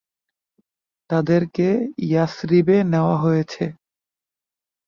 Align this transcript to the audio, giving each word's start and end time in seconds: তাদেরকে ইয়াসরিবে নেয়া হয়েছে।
তাদেরকে 1.09 1.67
ইয়াসরিবে 2.05 2.77
নেয়া 2.91 3.15
হয়েছে। 3.23 3.63